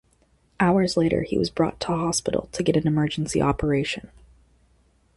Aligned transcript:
Hours 0.59 0.97
later 0.97 1.21
he 1.21 1.37
was 1.37 1.51
brought 1.51 1.79
to 1.81 1.87
hospital 1.89 2.49
to 2.53 2.63
get 2.63 2.75
an 2.75 2.87
emergency 2.87 3.39
operation. 3.39 4.09